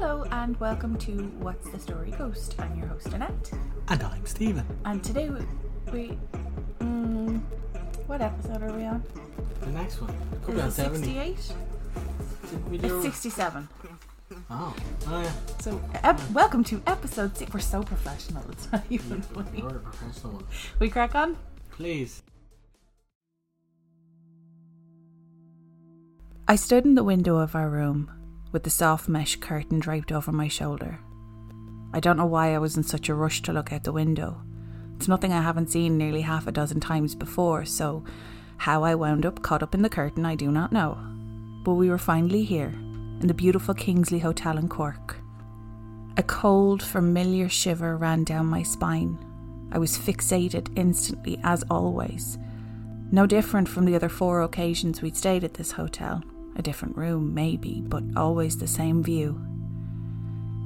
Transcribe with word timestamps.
Hello 0.00 0.24
and 0.30 0.58
welcome 0.60 0.96
to 0.98 1.12
What's 1.40 1.68
the 1.70 1.78
Story 1.78 2.12
Ghost. 2.12 2.54
I'm 2.58 2.76
your 2.78 2.86
host 2.86 3.08
Annette, 3.08 3.50
And 3.88 4.02
I'm 4.02 4.24
Stephen. 4.26 4.64
and 4.84 5.02
today 5.02 5.28
we, 5.28 5.40
we 5.92 6.18
mm, 6.80 7.40
what 8.06 8.20
episode 8.20 8.62
are 8.62 8.72
we 8.72 8.84
on? 8.84 9.02
The 9.60 9.66
next 9.70 10.00
one. 10.00 10.14
Could 10.44 10.54
be 10.56 10.60
on 10.60 10.68
Is 10.68 10.78
it 10.78 10.82
70. 10.82 11.04
68? 11.04 11.52
It's 12.84 13.02
67. 13.02 13.68
Oh. 14.50 14.76
Oh, 15.08 15.20
yeah. 15.22 15.32
So, 15.60 15.80
ep- 16.04 16.30
welcome 16.30 16.62
to 16.64 16.80
episode 16.86 17.36
six. 17.36 17.52
We're 17.52 17.60
so 17.60 17.82
professional. 17.82 18.44
It's 18.50 18.70
not 18.70 18.84
even 18.90 19.22
funny. 19.22 19.58
You're 19.58 19.76
a 19.76 19.80
professional. 19.80 20.42
We 20.78 20.90
crack 20.90 21.14
on. 21.14 21.36
Please. 21.70 22.22
I 26.46 26.56
stood 26.56 26.84
in 26.84 26.94
the 26.94 27.04
window 27.04 27.36
of 27.38 27.54
our 27.54 27.68
room 27.68 28.10
with 28.52 28.64
the 28.64 28.70
soft 28.70 29.08
mesh 29.08 29.36
curtain 29.36 29.78
draped 29.78 30.12
over 30.12 30.32
my 30.32 30.48
shoulder. 30.48 31.00
I 31.92 32.00
don't 32.00 32.16
know 32.16 32.26
why 32.26 32.54
I 32.54 32.58
was 32.58 32.76
in 32.76 32.82
such 32.82 33.08
a 33.08 33.14
rush 33.14 33.42
to 33.42 33.52
look 33.52 33.72
out 33.72 33.84
the 33.84 33.92
window. 33.92 34.40
It's 34.96 35.08
nothing 35.08 35.32
I 35.32 35.42
haven't 35.42 35.70
seen 35.70 35.96
nearly 35.96 36.22
half 36.22 36.46
a 36.46 36.52
dozen 36.52 36.80
times 36.80 37.14
before, 37.14 37.64
so 37.64 38.04
how 38.58 38.82
I 38.82 38.94
wound 38.94 39.24
up 39.24 39.42
caught 39.42 39.62
up 39.62 39.74
in 39.74 39.82
the 39.82 39.88
curtain 39.88 40.26
I 40.26 40.34
do 40.34 40.50
not 40.50 40.72
know. 40.72 40.98
But 41.64 41.74
we 41.74 41.88
were 41.88 41.98
finally 41.98 42.44
here, 42.44 42.74
in 43.20 43.26
the 43.26 43.34
beautiful 43.34 43.74
Kingsley 43.74 44.18
Hotel 44.18 44.58
in 44.58 44.68
Cork. 44.68 45.16
A 46.16 46.22
cold, 46.22 46.82
familiar 46.82 47.48
shiver 47.48 47.96
ran 47.96 48.24
down 48.24 48.46
my 48.46 48.62
spine. 48.62 49.18
I 49.70 49.78
was 49.78 49.96
fixated 49.96 50.76
instantly, 50.76 51.38
as 51.44 51.62
always. 51.70 52.38
No 53.12 53.26
different 53.26 53.68
from 53.68 53.84
the 53.84 53.94
other 53.94 54.08
four 54.08 54.42
occasions 54.42 55.00
we'd 55.00 55.16
stayed 55.16 55.44
at 55.44 55.54
this 55.54 55.72
hotel. 55.72 56.22
A 56.58 56.62
different 56.62 56.96
room, 56.96 57.32
maybe, 57.32 57.80
but 57.86 58.02
always 58.16 58.58
the 58.58 58.66
same 58.66 59.02
view. 59.02 59.40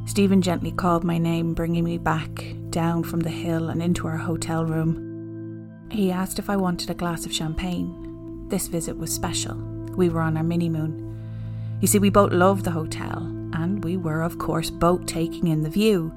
Stephen 0.07 0.43
gently 0.43 0.73
called 0.73 1.05
my 1.05 1.19
name, 1.19 1.55
bringing 1.55 1.85
me 1.85 1.99
back 1.99 2.55
down 2.71 3.05
from 3.05 3.21
the 3.21 3.31
hill 3.31 3.69
and 3.69 3.83
into 3.83 4.07
our 4.07 4.17
hotel 4.17 4.65
room. 4.65 5.71
He 5.91 6.11
asked 6.11 6.39
if 6.39 6.49
I 6.49 6.57
wanted 6.57 6.91
a 6.91 6.95
glass 6.95 7.27
of 7.27 7.33
champagne. 7.33 8.49
This 8.49 8.69
visit 8.69 8.97
was 8.97 9.15
special. 9.15 9.55
We 9.95 10.09
were 10.09 10.23
on 10.23 10.39
our 10.39 10.43
mini 10.43 10.71
moon. 10.71 11.79
You 11.81 11.89
see, 11.89 11.99
we 11.99 12.11
both 12.11 12.33
loved 12.33 12.65
the 12.65 12.71
hotel, 12.71 13.19
and 13.53 13.85
we 13.85 13.99
were, 13.99 14.23
of 14.23 14.39
course, 14.39 14.71
both 14.71 15.05
taking 15.05 15.49
in 15.49 15.63
the 15.63 15.71
view, 15.71 16.13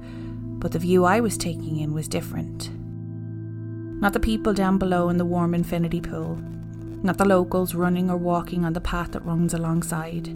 but 0.59 0.71
the 0.71 0.79
view 0.79 1.03
I 1.03 1.19
was 1.19 1.37
taking 1.37 1.79
in 1.79 1.93
was 1.93 2.07
different. 2.07 2.69
Not 4.01 4.13
the 4.13 4.19
people 4.19 4.53
down 4.53 4.77
below 4.77 5.09
in 5.09 5.17
the 5.17 5.25
warm 5.25 5.53
infinity 5.53 5.99
pool, 5.99 6.39
not 7.05 7.17
the 7.19 7.25
locals 7.25 7.75
running 7.75 8.09
or 8.09 8.17
walking 8.17 8.65
on 8.65 8.73
the 8.73 8.81
path 8.81 9.11
that 9.11 9.23
runs 9.23 9.53
alongside, 9.53 10.27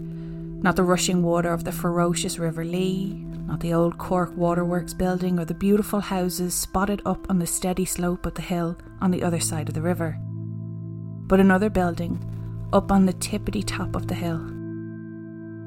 not 0.63 0.75
the 0.75 0.83
rushing 0.83 1.23
water 1.23 1.51
of 1.51 1.63
the 1.63 1.71
ferocious 1.71 2.37
River 2.37 2.63
Lee, 2.63 3.25
not 3.47 3.59
the 3.59 3.73
old 3.73 3.97
Cork 3.97 4.31
Waterworks 4.37 4.93
building 4.93 5.39
or 5.39 5.45
the 5.45 5.55
beautiful 5.55 5.99
houses 5.99 6.53
spotted 6.53 7.01
up 7.05 7.27
on 7.29 7.39
the 7.39 7.47
steady 7.47 7.85
slope 7.85 8.27
of 8.27 8.35
the 8.35 8.43
hill 8.43 8.77
on 9.01 9.09
the 9.09 9.23
other 9.23 9.39
side 9.39 9.67
of 9.67 9.73
the 9.73 9.81
river, 9.81 10.17
but 10.21 11.39
another 11.39 11.71
building 11.71 12.23
up 12.71 12.91
on 12.91 13.07
the 13.07 13.13
tippity 13.13 13.63
top 13.65 13.95
of 13.95 14.07
the 14.07 14.13
hill. 14.13 14.58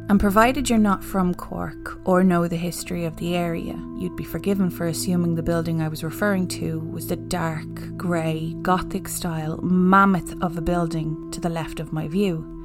And 0.08 0.20
provided 0.20 0.68
you're 0.68 0.78
not 0.78 1.02
from 1.02 1.34
Cork 1.34 1.98
or 2.04 2.22
know 2.22 2.46
the 2.46 2.56
history 2.56 3.04
of 3.04 3.16
the 3.16 3.34
area, 3.34 3.74
you'd 3.96 4.16
be 4.16 4.24
forgiven 4.24 4.68
for 4.68 4.86
assuming 4.86 5.34
the 5.34 5.42
building 5.42 5.80
I 5.80 5.88
was 5.88 6.04
referring 6.04 6.48
to 6.48 6.80
was 6.80 7.06
the 7.06 7.16
dark, 7.16 7.96
grey, 7.96 8.54
Gothic 8.62 9.08
style 9.08 9.58
mammoth 9.62 10.34
of 10.42 10.58
a 10.58 10.60
building 10.60 11.30
to 11.30 11.40
the 11.40 11.48
left 11.48 11.80
of 11.80 11.92
my 11.92 12.08
view. 12.08 12.62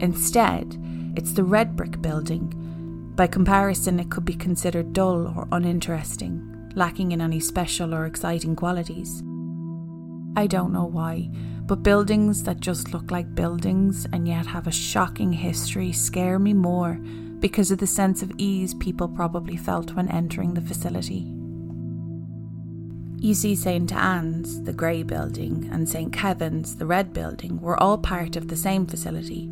Instead, 0.00 0.80
it's 1.16 1.32
the 1.32 1.44
red 1.44 1.76
brick 1.76 2.00
building. 2.00 2.54
By 3.16 3.26
comparison, 3.26 3.98
it 3.98 4.10
could 4.10 4.24
be 4.24 4.34
considered 4.34 4.92
dull 4.92 5.26
or 5.36 5.48
uninteresting, 5.50 6.70
lacking 6.76 7.12
in 7.12 7.20
any 7.20 7.40
special 7.40 7.92
or 7.92 8.06
exciting 8.06 8.54
qualities. 8.54 9.22
I 10.36 10.46
don't 10.46 10.72
know 10.72 10.84
why, 10.84 11.28
but 11.68 11.82
buildings 11.82 12.44
that 12.44 12.60
just 12.60 12.94
look 12.94 13.10
like 13.10 13.34
buildings 13.34 14.06
and 14.14 14.26
yet 14.26 14.46
have 14.46 14.66
a 14.66 14.72
shocking 14.72 15.34
history 15.34 15.92
scare 15.92 16.38
me 16.38 16.54
more 16.54 16.94
because 17.40 17.70
of 17.70 17.76
the 17.76 17.86
sense 17.86 18.22
of 18.22 18.32
ease 18.38 18.72
people 18.72 19.06
probably 19.06 19.54
felt 19.54 19.92
when 19.92 20.08
entering 20.08 20.54
the 20.54 20.62
facility. 20.62 21.30
You 23.20 23.34
see, 23.34 23.54
St. 23.54 23.92
Anne's, 23.92 24.62
the 24.62 24.72
grey 24.72 25.02
building, 25.02 25.68
and 25.70 25.86
St. 25.86 26.10
Kevin's, 26.10 26.76
the 26.76 26.86
red 26.86 27.12
building, 27.12 27.60
were 27.60 27.80
all 27.82 27.98
part 27.98 28.36
of 28.36 28.48
the 28.48 28.56
same 28.56 28.86
facility. 28.86 29.50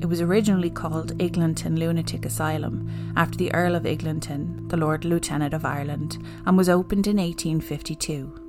It 0.00 0.06
was 0.06 0.20
originally 0.20 0.70
called 0.70 1.22
Eglinton 1.22 1.78
Lunatic 1.78 2.24
Asylum 2.24 2.90
after 3.16 3.38
the 3.38 3.54
Earl 3.54 3.76
of 3.76 3.86
Eglinton, 3.86 4.66
the 4.68 4.76
Lord 4.76 5.04
Lieutenant 5.04 5.54
of 5.54 5.64
Ireland, 5.64 6.18
and 6.46 6.56
was 6.56 6.68
opened 6.68 7.06
in 7.06 7.18
1852. 7.18 8.43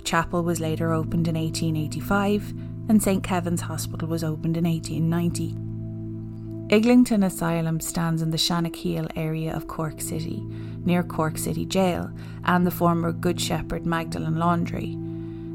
A 0.00 0.02
chapel 0.02 0.42
was 0.42 0.60
later 0.60 0.94
opened 0.94 1.28
in 1.28 1.34
1885, 1.34 2.54
and 2.88 3.02
St. 3.02 3.22
Kevin's 3.22 3.60
Hospital 3.60 4.08
was 4.08 4.24
opened 4.24 4.56
in 4.56 4.64
1890. 4.64 6.74
Eglinton 6.74 7.22
Asylum 7.22 7.80
stands 7.80 8.22
in 8.22 8.30
the 8.30 8.38
Shanakiel 8.38 9.10
area 9.14 9.54
of 9.54 9.68
Cork 9.68 10.00
City, 10.00 10.42
near 10.86 11.02
Cork 11.02 11.36
City 11.36 11.66
Jail 11.66 12.10
and 12.44 12.66
the 12.66 12.70
former 12.70 13.12
Good 13.12 13.38
Shepherd 13.38 13.84
Magdalen 13.84 14.38
Laundry. 14.38 14.96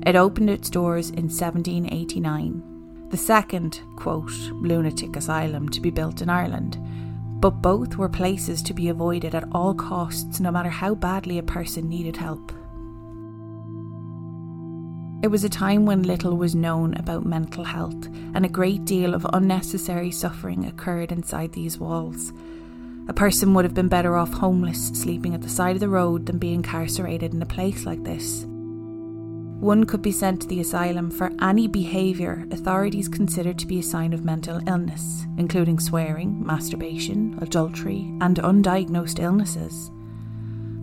It 0.05 0.15
opened 0.15 0.51
its 0.51 0.69
doors 0.69 1.09
in 1.09 1.23
1789, 1.23 3.07
the 3.09 3.17
second, 3.17 3.81
quote, 3.95 4.29
lunatic 4.51 5.15
asylum 5.15 5.69
to 5.69 5.81
be 5.81 5.89
built 5.89 6.21
in 6.21 6.29
Ireland. 6.29 6.77
But 7.41 7.63
both 7.63 7.97
were 7.97 8.09
places 8.09 8.61
to 8.61 8.75
be 8.75 8.89
avoided 8.89 9.33
at 9.33 9.49
all 9.51 9.73
costs, 9.73 10.39
no 10.39 10.51
matter 10.51 10.69
how 10.69 10.93
badly 10.93 11.39
a 11.39 11.43
person 11.43 11.89
needed 11.89 12.17
help. 12.17 12.51
It 15.25 15.31
was 15.31 15.43
a 15.43 15.49
time 15.49 15.87
when 15.87 16.03
little 16.03 16.37
was 16.37 16.53
known 16.53 16.93
about 16.93 17.25
mental 17.25 17.63
health, 17.63 18.05
and 18.35 18.45
a 18.45 18.47
great 18.47 18.85
deal 18.85 19.15
of 19.15 19.25
unnecessary 19.33 20.11
suffering 20.11 20.67
occurred 20.67 21.11
inside 21.11 21.51
these 21.51 21.79
walls. 21.79 22.31
A 23.07 23.13
person 23.13 23.55
would 23.55 23.65
have 23.65 23.73
been 23.73 23.87
better 23.87 24.17
off 24.17 24.31
homeless, 24.31 24.89
sleeping 24.89 25.33
at 25.33 25.41
the 25.41 25.49
side 25.49 25.75
of 25.75 25.79
the 25.79 25.89
road, 25.89 26.27
than 26.27 26.37
being 26.37 26.57
incarcerated 26.57 27.33
in 27.33 27.41
a 27.41 27.45
place 27.47 27.87
like 27.87 28.03
this. 28.03 28.45
One 28.45 29.85
could 29.85 30.03
be 30.03 30.11
sent 30.11 30.43
to 30.43 30.47
the 30.47 30.59
asylum 30.59 31.09
for 31.09 31.31
any 31.41 31.67
behaviour 31.67 32.45
authorities 32.51 33.07
considered 33.07 33.57
to 33.57 33.65
be 33.65 33.79
a 33.79 33.83
sign 33.83 34.13
of 34.13 34.23
mental 34.23 34.61
illness, 34.67 35.25
including 35.39 35.79
swearing, 35.79 36.45
masturbation, 36.45 37.39
adultery, 37.41 38.13
and 38.21 38.37
undiagnosed 38.37 39.19
illnesses. 39.19 39.89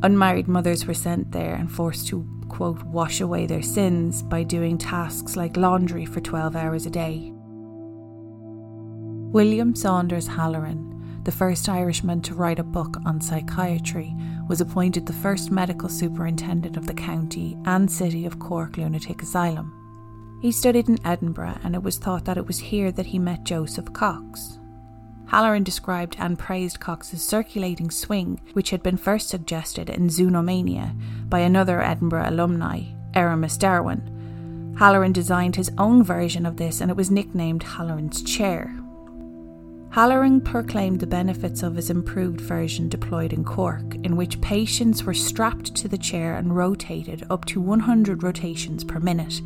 Unmarried 0.04 0.48
mothers 0.48 0.86
were 0.86 0.94
sent 0.94 1.30
there 1.30 1.54
and 1.54 1.70
forced 1.70 2.08
to, 2.08 2.26
quote, 2.48 2.82
wash 2.82 3.20
away 3.20 3.46
their 3.46 3.62
sins 3.62 4.22
by 4.22 4.42
doing 4.42 4.76
tasks 4.76 5.36
like 5.36 5.56
laundry 5.56 6.04
for 6.04 6.20
12 6.20 6.56
hours 6.56 6.86
a 6.86 6.90
day. 6.90 7.32
William 9.32 9.76
Saunders 9.76 10.28
Hallaran, 10.28 11.24
the 11.24 11.30
first 11.30 11.68
Irishman 11.68 12.20
to 12.22 12.34
write 12.34 12.58
a 12.58 12.64
book 12.64 12.96
on 13.06 13.20
psychiatry, 13.20 14.12
was 14.48 14.60
appointed 14.60 15.06
the 15.06 15.12
first 15.12 15.52
medical 15.52 15.88
superintendent 15.88 16.76
of 16.76 16.88
the 16.88 16.94
county 16.94 17.56
and 17.64 17.88
city 17.88 18.26
of 18.26 18.40
Cork 18.40 18.76
Lunatic 18.76 19.22
Asylum. 19.22 19.78
He 20.42 20.50
studied 20.50 20.88
in 20.88 20.98
Edinburgh, 21.06 21.58
and 21.62 21.76
it 21.76 21.82
was 21.84 21.98
thought 21.98 22.24
that 22.24 22.36
it 22.36 22.48
was 22.48 22.58
here 22.58 22.90
that 22.90 23.06
he 23.06 23.20
met 23.20 23.44
Joseph 23.44 23.92
Cox. 23.92 24.58
Hallaran 25.32 25.64
described 25.64 26.14
and 26.18 26.38
praised 26.38 26.78
Cox's 26.78 27.22
circulating 27.22 27.90
swing, 27.90 28.38
which 28.52 28.68
had 28.68 28.82
been 28.82 28.98
first 28.98 29.30
suggested 29.30 29.88
in 29.88 30.08
Zoonomania 30.08 30.94
by 31.30 31.38
another 31.38 31.80
Edinburgh 31.80 32.28
alumni, 32.28 32.82
Erasmus 33.14 33.56
Darwin. 33.56 34.76
Hallaran 34.78 35.14
designed 35.14 35.56
his 35.56 35.70
own 35.78 36.04
version 36.04 36.44
of 36.44 36.58
this, 36.58 36.82
and 36.82 36.90
it 36.90 36.98
was 36.98 37.10
nicknamed 37.10 37.64
Hallaran's 37.64 38.22
Chair. 38.22 38.78
Hallaran 39.92 40.44
proclaimed 40.44 41.00
the 41.00 41.06
benefits 41.06 41.62
of 41.62 41.76
his 41.76 41.88
improved 41.88 42.40
version 42.40 42.90
deployed 42.90 43.32
in 43.32 43.42
Cork, 43.42 43.94
in 44.02 44.16
which 44.16 44.40
patients 44.42 45.04
were 45.04 45.14
strapped 45.14 45.74
to 45.76 45.88
the 45.88 45.98
chair 45.98 46.36
and 46.36 46.56
rotated 46.56 47.24
up 47.30 47.46
to 47.46 47.60
100 47.60 48.22
rotations 48.22 48.84
per 48.84 49.00
minute, 49.00 49.40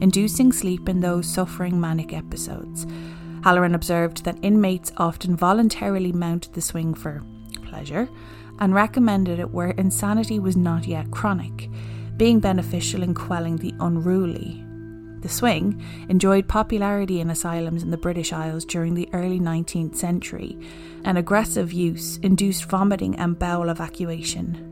inducing 0.00 0.50
sleep 0.50 0.88
in 0.88 0.98
those 0.98 1.32
suffering 1.32 1.80
manic 1.80 2.12
episodes. 2.12 2.86
Hallaran 3.42 3.74
observed 3.74 4.24
that 4.24 4.38
inmates 4.42 4.92
often 4.96 5.36
voluntarily 5.36 6.12
mounted 6.12 6.54
the 6.54 6.60
swing 6.60 6.94
for 6.94 7.22
pleasure 7.64 8.08
and 8.58 8.74
recommended 8.74 9.38
it 9.38 9.50
where 9.50 9.70
insanity 9.70 10.38
was 10.38 10.56
not 10.56 10.86
yet 10.86 11.10
chronic, 11.10 11.70
being 12.16 12.40
beneficial 12.40 13.02
in 13.02 13.14
quelling 13.14 13.56
the 13.56 13.74
unruly. 13.80 14.64
The 15.20 15.28
swing 15.28 15.82
enjoyed 16.08 16.48
popularity 16.48 17.20
in 17.20 17.30
asylums 17.30 17.82
in 17.82 17.90
the 17.90 17.96
British 17.96 18.32
Isles 18.32 18.64
during 18.64 18.94
the 18.94 19.08
early 19.12 19.40
19th 19.40 19.96
century, 19.96 20.58
and 21.04 21.18
aggressive 21.18 21.72
use 21.72 22.18
induced 22.18 22.64
vomiting 22.64 23.16
and 23.16 23.38
bowel 23.38 23.68
evacuation. 23.68 24.64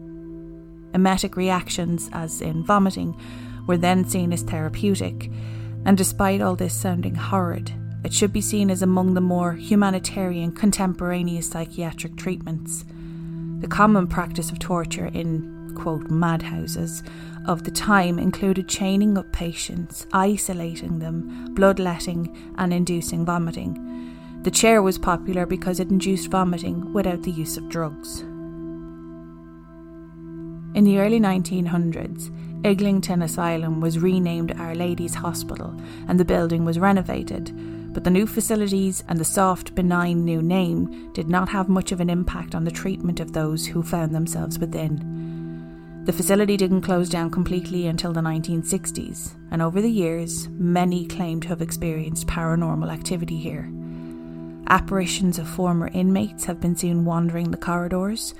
Emetic 0.94 1.36
reactions, 1.36 2.08
as 2.12 2.40
in 2.40 2.64
vomiting, 2.64 3.16
were 3.66 3.76
then 3.76 4.04
seen 4.08 4.32
as 4.32 4.42
therapeutic, 4.42 5.30
and 5.84 5.98
despite 5.98 6.40
all 6.40 6.56
this 6.56 6.74
sounding 6.74 7.14
horrid, 7.14 7.72
it 8.06 8.12
should 8.12 8.32
be 8.32 8.40
seen 8.40 8.70
as 8.70 8.82
among 8.82 9.14
the 9.14 9.20
more 9.20 9.54
humanitarian 9.54 10.52
contemporaneous 10.52 11.50
psychiatric 11.50 12.16
treatments. 12.16 12.84
The 13.58 13.66
common 13.66 14.06
practice 14.06 14.52
of 14.52 14.60
torture 14.60 15.06
in, 15.06 15.74
quote, 15.74 16.08
madhouses 16.08 17.02
of 17.48 17.64
the 17.64 17.72
time 17.72 18.20
included 18.20 18.68
chaining 18.68 19.18
up 19.18 19.32
patients, 19.32 20.06
isolating 20.12 21.00
them, 21.00 21.52
bloodletting, 21.56 22.54
and 22.56 22.72
inducing 22.72 23.24
vomiting. 23.24 24.14
The 24.42 24.52
chair 24.52 24.82
was 24.82 24.98
popular 24.98 25.44
because 25.44 25.80
it 25.80 25.90
induced 25.90 26.30
vomiting 26.30 26.92
without 26.92 27.24
the 27.24 27.32
use 27.32 27.56
of 27.56 27.68
drugs. 27.68 28.20
In 30.76 30.84
the 30.84 31.00
early 31.00 31.18
1900s, 31.18 32.30
Eglinton 32.64 33.22
Asylum 33.22 33.80
was 33.80 33.98
renamed 33.98 34.52
Our 34.60 34.76
Lady's 34.76 35.16
Hospital 35.16 35.74
and 36.06 36.20
the 36.20 36.24
building 36.24 36.64
was 36.64 36.78
renovated, 36.78 37.50
but 37.96 38.04
the 38.04 38.10
new 38.10 38.26
facilities 38.26 39.02
and 39.08 39.18
the 39.18 39.24
soft, 39.24 39.74
benign 39.74 40.22
new 40.22 40.42
name 40.42 41.10
did 41.14 41.30
not 41.30 41.48
have 41.48 41.66
much 41.66 41.92
of 41.92 42.00
an 42.00 42.10
impact 42.10 42.54
on 42.54 42.62
the 42.62 42.70
treatment 42.70 43.20
of 43.20 43.32
those 43.32 43.64
who 43.64 43.82
found 43.82 44.14
themselves 44.14 44.58
within. 44.58 46.02
The 46.04 46.12
facility 46.12 46.58
didn't 46.58 46.82
close 46.82 47.08
down 47.08 47.30
completely 47.30 47.86
until 47.86 48.12
the 48.12 48.20
1960s, 48.20 49.34
and 49.50 49.62
over 49.62 49.80
the 49.80 49.90
years, 49.90 50.46
many 50.50 51.06
claim 51.06 51.40
to 51.40 51.48
have 51.48 51.62
experienced 51.62 52.26
paranormal 52.26 52.92
activity 52.92 53.38
here. 53.38 53.72
Apparitions 54.66 55.38
of 55.38 55.48
former 55.48 55.88
inmates 55.94 56.44
have 56.44 56.60
been 56.60 56.76
seen 56.76 57.06
wandering 57.06 57.50
the 57.50 57.56
corridors, 57.56 58.34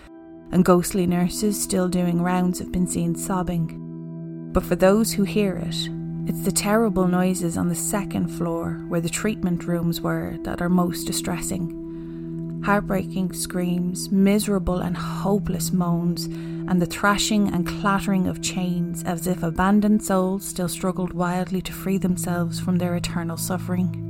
and 0.52 0.66
ghostly 0.66 1.06
nurses 1.06 1.58
still 1.58 1.88
doing 1.88 2.20
rounds 2.20 2.58
have 2.58 2.72
been 2.72 2.86
seen 2.86 3.14
sobbing. 3.14 4.50
But 4.52 4.64
for 4.64 4.76
those 4.76 5.14
who 5.14 5.22
hear 5.22 5.56
it, 5.56 5.88
it's 6.26 6.42
the 6.42 6.50
terrible 6.50 7.06
noises 7.06 7.56
on 7.56 7.68
the 7.68 7.74
second 7.76 8.26
floor 8.28 8.84
where 8.88 9.00
the 9.00 9.08
treatment 9.08 9.64
rooms 9.68 10.00
were 10.00 10.36
that 10.42 10.60
are 10.60 10.68
most 10.68 11.04
distressing. 11.04 12.62
Heartbreaking 12.64 13.32
screams, 13.32 14.10
miserable 14.10 14.80
and 14.80 14.96
hopeless 14.96 15.70
moans, 15.72 16.24
and 16.24 16.82
the 16.82 16.86
thrashing 16.86 17.46
and 17.54 17.64
clattering 17.64 18.26
of 18.26 18.42
chains 18.42 19.04
as 19.04 19.28
if 19.28 19.44
abandoned 19.44 20.02
souls 20.02 20.44
still 20.44 20.68
struggled 20.68 21.12
wildly 21.12 21.62
to 21.62 21.72
free 21.72 21.96
themselves 21.96 22.58
from 22.58 22.78
their 22.78 22.96
eternal 22.96 23.36
suffering. 23.36 24.02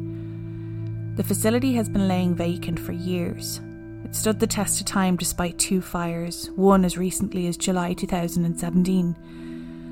The 1.17 1.25
facility 1.25 1.75
has 1.75 1.91
been 1.91 2.09
laying 2.09 2.35
vacant 2.35 2.81
for 2.81 2.93
years. 2.93 3.61
It 4.07 4.15
stood 4.15 4.41
the 4.41 4.47
test 4.47 4.81
of 4.81 4.87
time 4.87 5.17
despite 5.17 5.59
two 5.59 5.83
fires, 5.83 6.51
one 6.57 6.83
as 6.83 6.97
recently 6.97 7.47
as 7.47 7.59
July 7.59 7.93
2017 7.93 9.17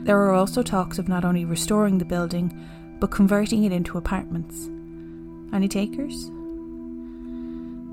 there 0.04 0.18
are 0.18 0.34
also 0.34 0.62
talks 0.62 0.98
of 0.98 1.08
not 1.08 1.24
only 1.24 1.44
restoring 1.44 1.98
the 1.98 2.04
building, 2.04 2.52
but 3.00 3.10
converting 3.10 3.64
it 3.64 3.72
into 3.72 3.98
apartments. 3.98 4.70
Any 5.52 5.66
takers? 5.66 6.30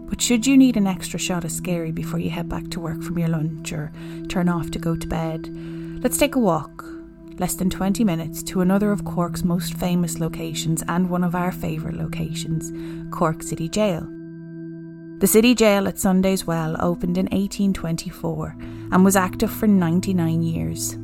But 0.10 0.22
should 0.22 0.46
you 0.46 0.58
need 0.58 0.75
an 0.75 0.88
extra 0.88 1.18
shot 1.18 1.46
of 1.46 1.52
scary 1.54 1.94
before 1.94 2.19
you 2.19 2.30
head 2.30 2.50
back 2.50 2.69
to 2.72 2.81
work 2.81 3.02
from 3.02 3.18
your 3.18 3.30
lunch 3.30 3.72
or 3.72 3.94
turn 4.28 4.50
off 4.50 4.69
to 4.72 4.80
go 4.80 4.96
to 4.98 5.08
bed, 5.08 5.48
let's 6.04 6.18
take 6.18 6.36
a 6.36 6.40
walk, 6.40 6.84
less 7.40 7.56
than 7.56 7.69
20 7.69 8.04
minutes, 8.04 8.44
to 8.44 8.60
another 8.60 8.92
of 8.92 9.06
Cork's 9.06 9.46
most 9.46 9.74
famous 9.75 10.19
locations 10.19 10.84
and 10.90 11.10
one 11.10 11.24
of 11.24 11.34
our 11.34 11.54
favourite 11.54 11.96
locations, 11.96 12.74
Cork 13.16 13.42
City 13.42 13.69
Jail. 13.69 14.06
The 15.19 15.28
city 15.28 15.56
jail 15.56 15.88
at 15.88 16.00
Sunday's 16.00 16.46
Well 16.48 16.75
opened 16.80 17.18
in 17.18 17.28
1824 17.28 18.56
and 18.92 19.06
was 19.06 19.16
active 19.16 19.52
for 19.52 19.68
99 19.68 20.42
years. 20.42 20.98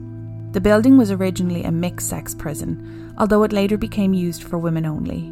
The 0.52 0.62
building 0.62 0.98
was 0.98 1.12
originally 1.12 1.64
a 1.64 1.72
mixed 1.72 2.10
sex 2.10 2.34
prison, 2.34 3.14
although 3.18 3.44
it 3.44 3.52
later 3.52 3.78
became 3.78 4.14
used 4.14 4.44
for 4.44 4.58
women 4.58 4.86
only. 4.86 5.32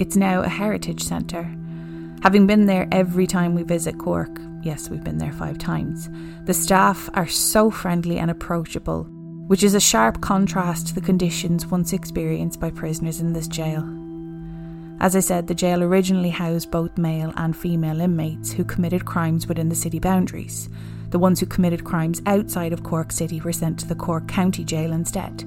It's 0.00 0.16
now 0.16 0.42
a 0.42 0.48
heritage 0.48 1.02
centre. 1.02 1.54
Having 2.22 2.46
been 2.46 2.66
there 2.66 2.88
every 2.92 3.26
time 3.26 3.54
we 3.54 3.62
visit 3.62 3.98
Cork, 3.98 4.40
yes, 4.62 4.88
we've 4.88 5.04
been 5.04 5.18
there 5.18 5.32
five 5.32 5.58
times, 5.58 6.08
the 6.44 6.54
staff 6.54 7.10
are 7.14 7.26
so 7.26 7.70
friendly 7.70 8.18
and 8.18 8.30
approachable, 8.30 9.04
which 9.48 9.62
is 9.62 9.74
a 9.74 9.80
sharp 9.80 10.20
contrast 10.20 10.88
to 10.88 10.94
the 10.94 11.00
conditions 11.00 11.66
once 11.66 11.92
experienced 11.92 12.60
by 12.60 12.70
prisoners 12.70 13.20
in 13.20 13.32
this 13.32 13.48
jail. 13.48 13.82
As 15.00 15.14
I 15.14 15.20
said, 15.20 15.46
the 15.46 15.54
jail 15.54 15.82
originally 15.82 16.30
housed 16.30 16.70
both 16.70 16.98
male 16.98 17.32
and 17.36 17.56
female 17.56 18.00
inmates 18.00 18.52
who 18.52 18.64
committed 18.64 19.04
crimes 19.04 19.46
within 19.46 19.68
the 19.68 19.76
city 19.76 20.00
boundaries, 20.00 20.68
the 21.10 21.18
ones 21.18 21.40
who 21.40 21.46
committed 21.46 21.84
crimes 21.84 22.20
outside 22.26 22.72
of 22.72 22.82
Cork 22.82 23.12
City 23.12 23.40
were 23.40 23.52
sent 23.52 23.78
to 23.80 23.88
the 23.88 23.94
Cork 23.94 24.28
County 24.28 24.64
Jail 24.64 24.92
instead. 24.92 25.44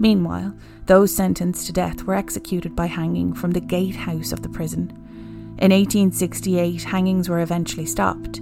Meanwhile, 0.00 0.54
those 0.86 1.14
sentenced 1.14 1.66
to 1.66 1.72
death 1.72 2.04
were 2.04 2.14
executed 2.14 2.76
by 2.76 2.86
hanging 2.86 3.32
from 3.32 3.50
the 3.50 3.60
gatehouse 3.60 4.32
of 4.32 4.42
the 4.42 4.48
prison. 4.48 4.90
In 5.58 5.72
1868, 5.72 6.84
hangings 6.84 7.28
were 7.28 7.40
eventually 7.40 7.86
stopped. 7.86 8.40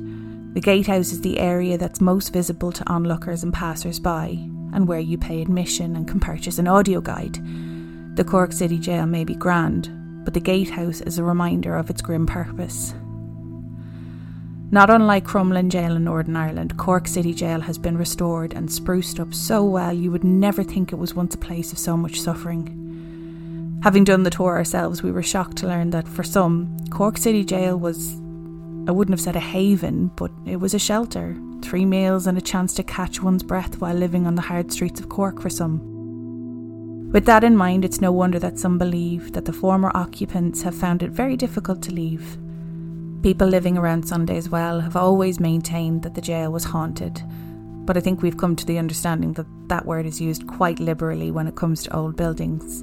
The 0.53 0.61
gatehouse 0.61 1.13
is 1.13 1.23
the 1.23 1.39
area 1.39 1.79
that's 1.79 2.01
most 2.01 2.33
visible 2.33 2.73
to 2.73 2.89
onlookers 2.91 3.43
and 3.43 3.53
passers 3.53 3.99
by, 3.99 4.39
and 4.75 4.87
where 4.87 5.01
you 5.01 5.17
pay 5.17 5.41
admission 5.41 5.97
and 5.97 6.07
can 6.07 6.21
purchase 6.21 6.59
an 6.59 6.69
audio 6.69 7.01
guide. 7.01 7.39
The 8.17 8.25
Cork 8.25 8.53
City 8.53 8.79
Jail 8.79 9.07
may 9.07 9.25
be 9.25 9.35
grand, 9.35 9.91
but 10.25 10.35
the 10.35 10.41
gatehouse 10.41 11.01
is 11.01 11.19
a 11.19 11.25
reminder 11.25 11.75
of 11.75 11.89
its 11.89 12.03
grim 12.03 12.27
purpose. 12.27 12.95
Not 14.69 14.91
unlike 14.91 15.25
Crumlin 15.25 15.71
Jail 15.71 15.95
in 15.95 16.05
Northern 16.05 16.35
Ireland, 16.35 16.77
Cork 16.77 17.07
City 17.07 17.33
Jail 17.33 17.61
has 17.61 17.79
been 17.79 17.97
restored 17.97 18.53
and 18.53 18.71
spruced 18.71 19.21
up 19.21 19.33
so 19.33 19.65
well 19.65 19.93
you 19.93 20.11
would 20.11 20.25
never 20.25 20.65
think 20.65 20.93
it 20.93 20.97
was 20.97 21.15
once 21.15 21.37
a 21.37 21.39
place 21.39 21.71
of 21.71 21.79
so 21.79 21.97
much 21.97 22.21
suffering. 22.21 23.79
Having 23.85 24.05
done 24.05 24.23
the 24.25 24.31
tour 24.31 24.57
ourselves, 24.57 25.05
we 25.05 25.13
were 25.13 25.23
shocked 25.23 25.59
to 25.59 25.69
learn 25.69 25.91
that 25.91 26.09
for 26.09 26.25
some, 26.25 26.77
Cork 26.91 27.17
City 27.17 27.45
Jail 27.45 27.79
was, 27.79 28.15
I 28.89 28.91
wouldn't 28.91 29.13
have 29.13 29.21
said 29.21 29.37
a 29.37 29.41
haven, 29.41 30.09
but 30.17 30.33
it 30.45 30.57
was 30.57 30.75
a 30.75 30.81
shelter. 30.81 31.37
Three 31.63 31.85
meals 31.85 32.27
and 32.27 32.37
a 32.37 32.41
chance 32.41 32.75
to 32.75 32.83
catch 32.83 33.23
one's 33.23 33.45
breath 33.45 33.81
while 33.81 33.95
living 33.95 34.27
on 34.27 34.35
the 34.35 34.43
hard 34.43 34.73
streets 34.73 34.99
of 34.99 35.09
Cork 35.09 35.41
for 35.41 35.49
some. 35.49 37.11
With 37.13 37.25
that 37.27 37.45
in 37.45 37.57
mind, 37.57 37.85
it's 37.85 38.01
no 38.01 38.11
wonder 38.11 38.41
that 38.41 38.59
some 38.59 38.79
believe 38.79 39.33
that 39.35 39.45
the 39.45 39.53
former 39.53 39.93
occupants 39.95 40.63
have 40.63 40.75
found 40.75 41.05
it 41.05 41.11
very 41.11 41.37
difficult 41.37 41.83
to 41.83 41.93
leave. 41.93 42.37
People 43.23 43.49
living 43.49 43.77
around 43.77 44.07
Sunday's 44.07 44.49
Well 44.49 44.81
have 44.81 44.95
always 44.95 45.41
maintained 45.41 46.03
that 46.03 46.15
the 46.15 46.21
jail 46.21 46.53
was 46.53 46.65
haunted, 46.65 47.23
but 47.85 47.97
I 47.97 48.01
think 48.01 48.23
we've 48.23 48.37
come 48.37 48.55
to 48.57 48.67
the 48.67 48.79
understanding 48.79 49.33
that 49.35 49.47
that 49.69 49.87
word 49.87 50.07
is 50.07 50.21
used 50.21 50.47
quite 50.47 50.79
liberally 50.79 51.31
when 51.31 51.47
it 51.49 51.57
comes 51.57 51.83
to 51.83 51.97
old 51.97 52.17
buildings. 52.17 52.83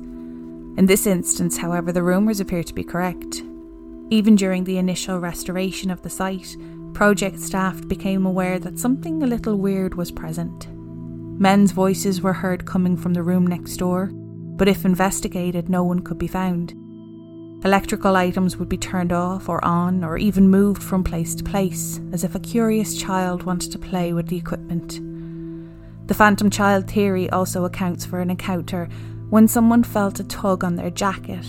In 0.78 0.86
this 0.88 1.06
instance, 1.06 1.58
however, 1.58 1.92
the 1.92 2.04
rumours 2.04 2.40
appear 2.40 2.64
to 2.64 2.74
be 2.74 2.84
correct. 2.84 3.42
Even 4.10 4.36
during 4.36 4.64
the 4.64 4.78
initial 4.78 5.20
restoration 5.20 5.90
of 5.92 6.02
the 6.02 6.10
site, 6.10 6.58
project 6.94 7.40
staff 7.40 7.88
became 7.88 8.26
aware 8.26 8.60
that 8.60 8.80
something 8.80 9.24
a 9.24 9.28
little 9.28 9.56
weird 9.56 9.96
was 9.96 10.12
present. 10.12 10.68
Men's 11.40 11.72
voices 11.72 12.22
were 12.22 12.34
heard 12.34 12.66
coming 12.66 12.98
from 12.98 13.14
the 13.14 13.24
room 13.24 13.48
next 13.48 13.78
door, 13.78 14.08
but 14.14 14.68
if 14.68 14.84
investigated, 14.84 15.70
no 15.70 15.84
one 15.84 16.00
could 16.00 16.18
be 16.18 16.28
found. 16.28 16.74
Electrical 17.66 18.18
items 18.18 18.58
would 18.58 18.68
be 18.68 18.78
turned 18.78 19.14
off 19.14 19.48
or 19.48 19.64
on, 19.64 20.04
or 20.04 20.18
even 20.18 20.50
moved 20.50 20.84
from 20.84 21.02
place 21.02 21.34
to 21.34 21.46
place, 21.46 22.02
as 22.12 22.26
if 22.26 22.36
a 22.36 22.40
curious 22.40 22.98
child 22.98 23.44
wanted 23.44 23.72
to 23.72 23.80
play 23.80 24.12
with 24.12 24.28
the 24.28 24.36
equipment. 24.36 25.00
The 26.08 26.14
phantom 26.14 26.50
child 26.50 26.90
theory 26.90 27.30
also 27.30 27.64
accounts 27.64 28.06
for 28.06 28.20
an 28.20 28.30
encounter 28.30 28.90
when 29.30 29.48
someone 29.48 29.84
felt 29.84 30.20
a 30.20 30.26
tug 30.26 30.66
on 30.66 30.76
their 30.76 30.90
jacket, 30.90 31.46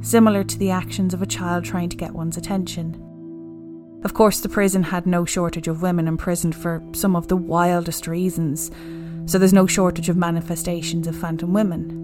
similar 0.00 0.42
to 0.42 0.58
the 0.58 0.72
actions 0.72 1.14
of 1.14 1.22
a 1.22 1.26
child 1.26 1.64
trying 1.64 1.88
to 1.90 1.96
get 1.96 2.12
one's 2.12 2.36
attention. 2.36 4.00
Of 4.02 4.14
course, 4.14 4.40
the 4.40 4.48
prison 4.48 4.82
had 4.82 5.06
no 5.06 5.24
shortage 5.24 5.68
of 5.68 5.80
women 5.80 6.08
imprisoned 6.08 6.56
for 6.56 6.82
some 6.92 7.14
of 7.14 7.28
the 7.28 7.36
wildest 7.36 8.08
reasons, 8.08 8.72
so 9.26 9.38
there's 9.38 9.52
no 9.52 9.68
shortage 9.68 10.08
of 10.08 10.16
manifestations 10.16 11.06
of 11.06 11.14
phantom 11.14 11.52
women. 11.52 12.01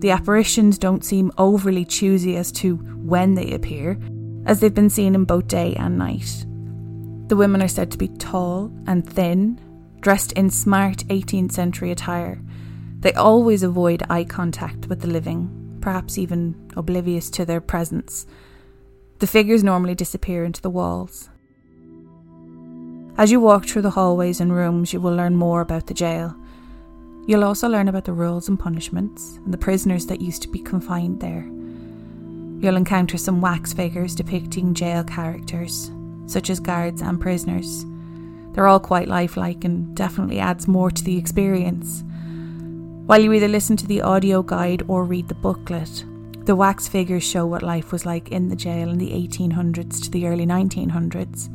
The 0.00 0.10
apparitions 0.10 0.78
don't 0.78 1.04
seem 1.04 1.30
overly 1.36 1.84
choosy 1.84 2.36
as 2.36 2.50
to 2.52 2.76
when 2.76 3.34
they 3.34 3.52
appear, 3.52 3.98
as 4.46 4.60
they've 4.60 4.74
been 4.74 4.88
seen 4.88 5.14
in 5.14 5.24
both 5.24 5.46
day 5.46 5.74
and 5.74 5.98
night. 5.98 6.46
The 7.28 7.36
women 7.36 7.62
are 7.62 7.68
said 7.68 7.90
to 7.90 7.98
be 7.98 8.08
tall 8.08 8.72
and 8.86 9.08
thin, 9.08 9.60
dressed 10.00 10.32
in 10.32 10.48
smart 10.48 11.04
18th 11.08 11.52
century 11.52 11.90
attire. 11.90 12.40
They 13.00 13.12
always 13.12 13.62
avoid 13.62 14.02
eye 14.08 14.24
contact 14.24 14.86
with 14.86 15.02
the 15.02 15.06
living, 15.06 15.78
perhaps 15.82 16.16
even 16.16 16.54
oblivious 16.76 17.28
to 17.30 17.44
their 17.44 17.60
presence. 17.60 18.26
The 19.18 19.26
figures 19.26 19.62
normally 19.62 19.94
disappear 19.94 20.44
into 20.44 20.62
the 20.62 20.70
walls. 20.70 21.28
As 23.18 23.30
you 23.30 23.38
walk 23.38 23.66
through 23.66 23.82
the 23.82 23.90
hallways 23.90 24.40
and 24.40 24.50
rooms, 24.50 24.94
you 24.94 25.00
will 25.00 25.14
learn 25.14 25.36
more 25.36 25.60
about 25.60 25.88
the 25.88 25.94
jail. 25.94 26.34
You'll 27.26 27.44
also 27.44 27.68
learn 27.68 27.88
about 27.88 28.04
the 28.04 28.12
rules 28.12 28.48
and 28.48 28.58
punishments 28.58 29.38
and 29.44 29.52
the 29.52 29.58
prisoners 29.58 30.06
that 30.06 30.20
used 30.20 30.42
to 30.42 30.48
be 30.48 30.58
confined 30.58 31.20
there. 31.20 31.48
You'll 32.60 32.76
encounter 32.76 33.16
some 33.16 33.40
wax 33.40 33.72
figures 33.72 34.14
depicting 34.14 34.74
jail 34.74 35.04
characters, 35.04 35.90
such 36.26 36.50
as 36.50 36.60
guards 36.60 37.02
and 37.02 37.20
prisoners. 37.20 37.84
They're 38.52 38.66
all 38.66 38.80
quite 38.80 39.08
lifelike 39.08 39.64
and 39.64 39.94
definitely 39.96 40.40
adds 40.40 40.66
more 40.66 40.90
to 40.90 41.04
the 41.04 41.16
experience. 41.16 42.04
While 43.06 43.20
you 43.20 43.32
either 43.32 43.48
listen 43.48 43.76
to 43.78 43.86
the 43.86 44.02
audio 44.02 44.42
guide 44.42 44.82
or 44.88 45.04
read 45.04 45.28
the 45.28 45.34
booklet, 45.34 46.04
the 46.44 46.56
wax 46.56 46.88
figures 46.88 47.22
show 47.22 47.46
what 47.46 47.62
life 47.62 47.92
was 47.92 48.06
like 48.06 48.30
in 48.30 48.48
the 48.48 48.56
jail 48.56 48.90
in 48.90 48.98
the 48.98 49.12
1800s 49.12 50.02
to 50.02 50.10
the 50.10 50.26
early 50.26 50.46
1900s. 50.46 51.48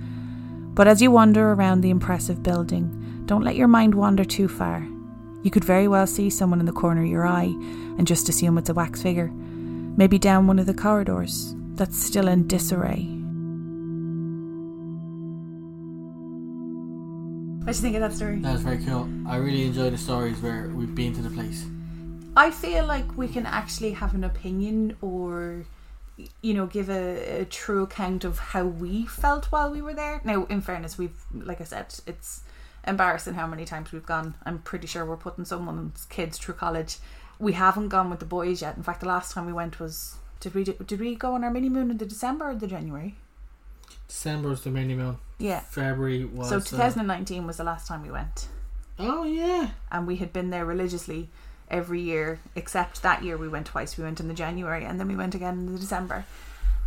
But 0.74 0.88
as 0.88 1.02
you 1.02 1.12
wander 1.12 1.52
around 1.52 1.82
the 1.82 1.90
impressive 1.90 2.44
building, 2.44 3.24
don't 3.26 3.44
let 3.44 3.56
your 3.56 3.68
mind 3.68 3.94
wander 3.96 4.24
too 4.24 4.48
far. 4.48 4.88
You 5.46 5.52
could 5.52 5.64
very 5.64 5.88
well 5.88 6.08
see 6.08 6.32
someone 6.32 6.60
in 6.60 6.66
the 6.66 6.72
corner 6.72 7.04
of 7.04 7.08
your 7.08 7.28
eye 7.28 7.54
and 8.00 8.08
just 8.08 8.30
assume 8.30 8.58
it's 8.58 8.72
a 8.72 8.74
wax 8.74 9.04
figure, 9.04 9.28
maybe 9.28 10.18
down 10.18 10.48
one 10.48 10.58
of 10.58 10.66
the 10.66 10.74
corridors 10.74 11.54
that's 11.76 12.04
still 12.04 12.28
in 12.28 12.48
disarray. 12.48 13.04
What 17.64 17.74
do 17.74 17.78
you 17.78 17.82
think 17.84 17.96
of 17.96 18.02
that 18.02 18.14
story? 18.14 18.40
That 18.40 18.54
was 18.54 18.64
very 18.64 18.84
cool. 18.86 19.08
I 19.28 19.36
really 19.36 19.66
enjoy 19.66 19.92
the 19.92 20.00
stories 20.00 20.42
where 20.42 20.70
we've 20.70 20.96
been 20.96 21.14
to 21.14 21.22
the 21.22 21.30
place. 21.30 21.64
I 22.36 22.50
feel 22.50 22.88
like 22.88 23.16
we 23.16 23.28
can 23.28 23.46
actually 23.46 23.92
have 23.92 24.16
an 24.16 24.24
opinion 24.24 24.98
or 25.00 25.66
you 26.42 26.56
know 26.56 26.66
give 26.66 26.90
a, 26.90 27.42
a 27.42 27.46
true 27.46 27.84
account 27.84 28.24
of 28.24 28.40
how 28.40 28.64
we 28.64 29.06
felt 29.06 29.52
while 29.52 29.70
we 29.70 29.84
were 29.84 29.94
there. 29.94 30.22
Now, 30.24 30.46
in 30.46 30.62
fairness, 30.62 30.98
we've 30.98 31.24
like 31.32 31.62
I 31.62 31.66
said, 31.66 31.94
it's 32.08 32.42
embarrassing 32.88 33.34
how 33.36 33.48
many 33.48 33.66
times 33.66 33.92
we've 33.92 34.06
gone. 34.06 34.36
I'm 34.46 34.60
pretty 34.60 34.88
sure 34.88 35.06
we're 35.06 35.18
putting 35.18 35.46
someone's 35.46 36.06
kids 36.06 36.38
through 36.38 36.56
college. 36.56 36.98
We 37.40 37.54
haven't 37.54 37.90
gone 37.90 38.10
with 38.10 38.20
the 38.20 38.26
boys 38.26 38.62
yet. 38.62 38.78
In 38.78 38.84
fact, 38.84 39.02
the 39.02 39.08
last 39.08 39.34
time 39.34 39.46
we 39.46 39.54
went 39.54 39.80
was 39.80 40.18
did 40.40 40.54
we 40.54 40.64
did 40.64 41.00
we 41.00 41.16
go 41.16 41.34
on 41.34 41.44
our 41.44 41.52
mini 41.52 41.70
moon 41.70 41.92
in 41.92 41.98
the 41.98 42.06
December 42.06 42.50
or 42.50 42.56
the 42.56 42.68
January? 42.68 43.16
December 44.08 44.50
was 44.50 44.64
the 44.64 44.70
mini 44.70 44.94
moon. 44.94 45.18
Yeah. 45.38 45.62
February 45.62 46.26
was. 46.26 46.50
So 46.50 46.58
uh, 46.58 46.62
2019 46.62 47.48
was 47.48 47.58
the 47.58 47.64
last 47.64 47.88
time 47.88 48.04
we 48.04 48.12
went, 48.12 48.48
oh 49.00 49.24
yeah. 49.24 49.72
and 49.92 50.08
we 50.08 50.18
had 50.18 50.32
been 50.32 50.52
there 50.52 50.66
religiously 50.66 51.30
every 51.70 52.00
year 52.00 52.40
except 52.56 53.02
that 53.02 53.24
year 53.24 53.38
we 53.38 53.48
went 53.48 53.66
twice. 53.68 53.98
We 53.98 54.04
went 54.04 54.20
in 54.20 54.28
the 54.28 54.34
January 54.34 54.86
and 54.86 55.00
then 55.00 55.08
we 55.08 55.16
went 55.16 55.36
again 55.36 55.56
in 55.56 55.74
the 55.74 55.80
December. 55.80 56.26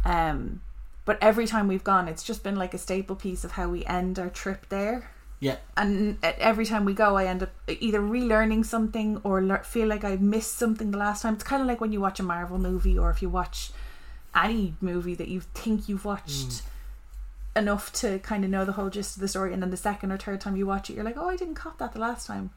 Um, 0.05 0.61
but 1.05 1.19
every 1.21 1.47
time 1.47 1.69
we've 1.69 1.85
gone, 1.85 2.07
it's 2.07 2.23
just 2.23 2.43
been 2.43 2.57
like 2.57 2.75
a 2.75 2.79
staple 2.79 3.17
piece 3.17 3.43
of 3.43 3.53
how 3.53 3.69
we 3.69 3.85
end 3.87 4.19
our 4.19 4.29
trip 4.29 4.69
there. 4.69 5.11
Yeah. 5.41 5.57
And 5.77 6.19
every 6.23 6.67
time 6.67 6.85
we 6.85 6.95
go, 6.95 7.17
I 7.17 7.27
end 7.27 7.43
up 7.43 7.51
either 7.69 8.01
relearning 8.01 8.67
something 8.67 9.21
or 9.23 9.41
lear- 9.41 9.63
feel 9.63 9.87
like 9.87 10.05
I 10.05 10.17
missed 10.17 10.59
something 10.59 10.91
the 10.91 10.99
last 10.99 11.23
time. 11.23 11.35
It's 11.35 11.45
kind 11.45 11.63
of 11.63 11.69
like 11.69 11.81
when 11.81 11.93
you 11.93 12.01
watch 12.01 12.19
a 12.19 12.25
Marvel 12.25 12.59
movie 12.59 12.99
or 12.99 13.11
if 13.11 13.23
you 13.23 13.29
watch 13.29 13.71
any 14.35 14.75
movie 14.81 15.15
that 15.15 15.29
you 15.29 15.41
think 15.41 15.89
you've 15.89 16.05
watched 16.05 16.63
enough 17.57 17.93
to 17.93 18.19
kind 18.21 18.45
of 18.45 18.51
know 18.51 18.65
the 18.65 18.73
whole 18.73 18.91
gist 18.91 19.17
of 19.17 19.21
the 19.21 19.29
story, 19.29 19.53
and 19.53 19.63
then 19.63 19.71
the 19.71 19.77
second 19.77 20.13
or 20.13 20.17
third 20.17 20.41
time 20.41 20.57
you 20.57 20.67
watch 20.67 20.91
it, 20.91 20.95
you're 20.95 21.05
like, 21.05 21.17
oh, 21.17 21.29
I 21.29 21.37
didn't 21.37 21.55
cop 21.55 21.79
that 21.79 21.93
the 21.93 22.01
last 22.01 22.27
time. 22.27 22.51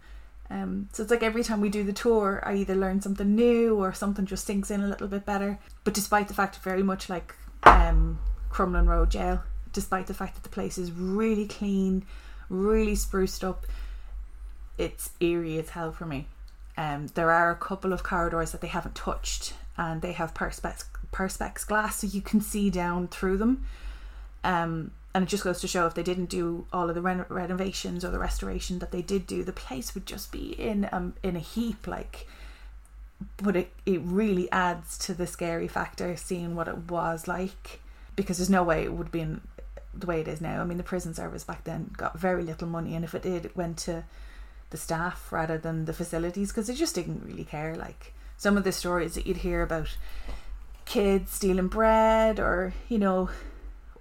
Um, 0.50 0.89
so 0.91 1.03
it's 1.03 1.11
like 1.11 1.23
every 1.23 1.43
time 1.43 1.61
we 1.61 1.69
do 1.69 1.83
the 1.83 1.93
tour, 1.93 2.43
I 2.45 2.55
either 2.55 2.75
learn 2.75 3.01
something 3.01 3.35
new 3.35 3.77
or 3.77 3.93
something 3.93 4.25
just 4.25 4.45
sinks 4.45 4.69
in 4.69 4.81
a 4.81 4.88
little 4.88 5.07
bit 5.07 5.25
better. 5.25 5.59
But 5.83 5.93
despite 5.93 6.27
the 6.27 6.33
fact, 6.33 6.57
very 6.57 6.83
much 6.83 7.09
like 7.09 7.35
um, 7.63 8.19
Crumlin 8.51 8.88
Road 8.88 9.09
Jail, 9.11 9.43
despite 9.71 10.07
the 10.07 10.13
fact 10.13 10.35
that 10.35 10.43
the 10.43 10.50
place 10.50 10.77
is 10.77 10.91
really 10.91 11.47
clean, 11.47 12.05
really 12.51 12.96
spruced 12.96 13.43
up, 13.43 13.65
it's 14.77 15.12
eerie 15.20 15.58
as 15.58 15.70
hell 15.70 15.91
for 15.91 16.05
me. 16.05 16.27
Um, 16.77 17.08
there 17.15 17.31
are 17.31 17.51
a 17.51 17.55
couple 17.55 17.93
of 17.93 18.03
corridors 18.03 18.51
that 18.51 18.62
they 18.62 18.67
haven't 18.67 18.96
touched, 18.96 19.53
and 19.77 20.01
they 20.01 20.12
have 20.13 20.34
perspex 20.34 20.86
perspex 21.12 21.67
glass, 21.67 21.98
so 21.98 22.08
you 22.08 22.22
can 22.22 22.41
see 22.41 22.70
down 22.70 23.08
through 23.08 23.38
them. 23.38 23.65
Um, 24.43 24.91
and 25.13 25.24
it 25.24 25.27
just 25.27 25.43
goes 25.43 25.60
to 25.60 25.67
show 25.67 25.86
if 25.86 25.93
they 25.93 26.03
didn't 26.03 26.29
do 26.29 26.65
all 26.72 26.88
of 26.88 26.96
the 26.96 27.01
ren- 27.01 27.25
renovations 27.27 28.05
or 28.05 28.12
the 28.12 28.20
restoration 28.20 28.79
that 28.79 28.91
they 28.91 29.01
did 29.01 29.27
do, 29.27 29.43
the 29.43 29.51
place 29.51 29.93
would 29.93 30.05
just 30.05 30.31
be 30.31 30.53
in 30.58 30.88
um 30.91 31.13
in 31.22 31.36
a 31.36 31.39
heap. 31.39 31.86
Like, 31.88 32.27
but 33.38 33.55
it 33.55 33.72
it 33.86 34.01
really 34.03 34.50
adds 34.51 34.98
to 35.00 35.13
the 35.13 35.27
scary 35.27 35.67
factor 35.67 36.15
seeing 36.15 36.55
what 36.55 36.67
it 36.67 36.89
was 36.89 37.27
like, 37.27 37.81
because 38.15 38.38
there's 38.38 38.50
no 38.50 38.63
way 38.63 38.84
it 38.84 38.93
would 38.93 39.12
be 39.12 39.20
in 39.20 39.41
the 39.93 40.07
way 40.07 40.21
it 40.21 40.27
is 40.27 40.41
now. 40.41 40.62
I 40.62 40.65
mean, 40.65 40.77
the 40.77 40.83
prison 40.83 41.13
service 41.13 41.43
back 41.43 41.63
then 41.63 41.91
got 41.98 42.17
very 42.17 42.43
little 42.43 42.67
money, 42.67 42.95
and 42.95 43.03
if 43.03 43.13
it 43.13 43.24
did, 43.24 43.45
it 43.45 43.55
went 43.55 43.77
to 43.79 44.03
the 44.71 44.77
staff 44.77 45.31
rather 45.31 45.57
than 45.57 45.86
the 45.86 45.93
facilities 45.93 46.50
because 46.50 46.67
they 46.67 46.74
just 46.74 46.95
didn't 46.95 47.24
really 47.25 47.43
care. 47.43 47.75
Like 47.75 48.13
some 48.38 48.57
of 48.57 48.63
the 48.63 48.71
stories 48.71 49.13
that 49.13 49.27
you'd 49.27 49.38
hear 49.38 49.62
about 49.62 49.95
kids 50.86 51.31
stealing 51.31 51.67
bread 51.67 52.39
or 52.39 52.74
you 52.89 52.98
know 52.98 53.29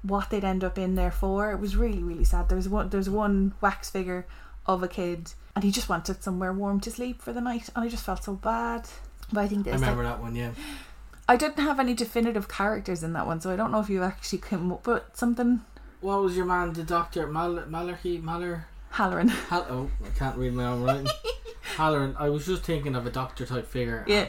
what 0.03 0.31
they'd 0.31 0.45
end 0.45 0.65
up 0.65 0.79
in 0.79 0.95
there 0.95 1.11
for. 1.11 1.53
It 1.53 1.61
was 1.61 1.77
really 1.77 2.03
really 2.03 2.25
sad. 2.25 2.49
There's 2.49 2.69
one 2.69 2.89
there's 2.89 3.11
one 3.11 3.53
wax 3.61 3.91
figure 3.91 4.27
of 4.67 4.83
a 4.83 4.89
kid 4.89 5.33
and 5.55 5.65
he 5.65 5.71
just 5.71 5.89
wanted 5.89 6.23
somewhere 6.23 6.53
warm 6.53 6.81
to 6.81 6.91
sleep 6.91 7.21
for 7.21 7.33
the 7.33 7.41
night 7.41 7.69
and 7.75 7.85
I 7.85 7.89
just 7.89 8.05
felt 8.05 8.25
so 8.25 8.35
bad. 8.35 8.89
But 9.33 9.41
I 9.41 9.49
think 9.49 9.69
I 9.69 9.73
remember 9.73 10.05
like, 10.05 10.15
that 10.15 10.23
one. 10.23 10.35
Yeah. 10.35 10.53
I 11.29 11.37
didn't 11.37 11.63
have 11.63 11.79
any 11.79 11.95
definitive 11.95 12.49
characters 12.49 13.05
in 13.05 13.13
that 13.13 13.25
one, 13.25 13.41
so 13.41 13.53
I 13.53 13.57
don't 13.57 13.71
know 13.71 13.79
if 13.79 13.89
you 13.89 14.03
actually 14.03 14.41
came 14.41 14.73
up 14.73 14.85
with 14.85 15.05
something. 15.13 15.61
What 16.01 16.23
was 16.23 16.37
your 16.37 16.47
man, 16.47 16.73
the 16.73 16.83
doctor 16.83 17.27
Mal- 17.27 17.67
Malachy 17.69 18.19
Maller? 18.21 18.65
Hallaran. 18.95 19.29
Hal- 19.29 19.67
oh, 19.69 19.91
I 20.05 20.09
can't 20.19 20.37
read 20.37 20.53
my 20.55 20.65
own 20.67 20.83
writing. 20.83 21.07
Hallaran. 21.77 22.17
I 22.19 22.29
was 22.31 22.47
just 22.47 22.63
thinking 22.65 22.95
of 22.97 23.07
a 23.07 23.11
doctor 23.11 23.45
type 23.47 23.67
figure. 23.69 24.05
Yeah. 24.07 24.29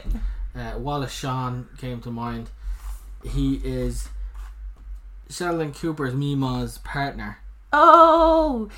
Uh, 0.54 0.78
Wallace 0.78 1.12
Shawn 1.12 1.68
came 1.78 2.00
to 2.02 2.10
mind. 2.10 2.50
He 3.24 3.54
is 3.64 4.08
Sheldon 5.30 5.72
Cooper's 5.72 6.12
Meemaw's 6.14 6.78
partner. 6.78 7.38
Oh, 7.72 8.68